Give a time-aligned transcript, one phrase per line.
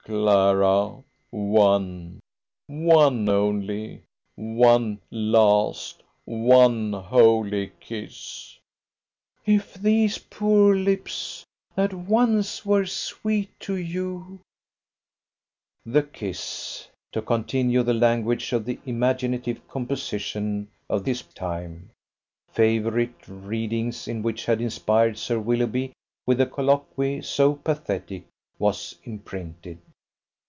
[0.03, 1.03] "Clara!
[1.29, 2.19] one
[2.67, 4.01] one only
[4.35, 8.57] one last one holy kiss!"
[9.45, 11.45] "If these poor lips,
[11.75, 14.39] that once were sweet to you..."
[15.85, 21.91] The kiss, to continue the language of the imaginative composition of his time,
[22.51, 25.93] favourite readings in which had inspired Sir Willoughby
[26.25, 28.25] with a colloquy so pathetic,
[28.57, 29.77] was imprinted.